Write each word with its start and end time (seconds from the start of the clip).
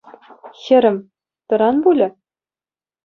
Хӗрӗм, 0.61 0.97
тӑран 1.47 1.75
пулӗ. 1.83 2.07